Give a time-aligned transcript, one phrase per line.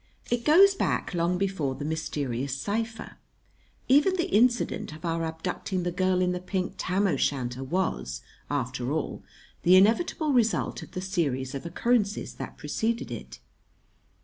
[0.31, 3.17] It goes back long before the mysterious cipher.
[3.87, 8.23] Even the incident of our abducting the girl in the pink tam o' shanter was,
[8.49, 9.21] after all,
[9.61, 13.39] the inevitable result of the series of occurrences that preceded it.